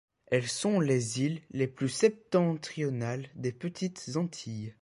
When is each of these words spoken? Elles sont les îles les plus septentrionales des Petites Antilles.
Elles 0.31 0.47
sont 0.47 0.79
les 0.79 1.19
îles 1.21 1.41
les 1.51 1.67
plus 1.67 1.89
septentrionales 1.89 3.27
des 3.35 3.51
Petites 3.51 4.09
Antilles. 4.15 4.73